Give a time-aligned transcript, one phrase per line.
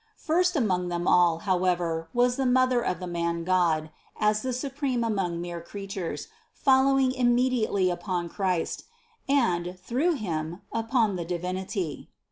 [0.17, 5.03] First among them all, however, was the Mother of the Man God, as the Supreme
[5.03, 8.85] among mere creatures, following immediately upon Christ,
[9.29, 12.09] and, through Him, upon the Divinity.